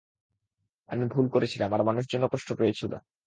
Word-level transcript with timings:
আমি 0.89 1.03
ভুল 1.07 1.25
করেছিলাম, 1.27 1.69
আর 1.73 1.81
মানুষজনও 1.83 2.31
কষ্ট 2.33 2.49
পেয়েছিল। 2.53 2.91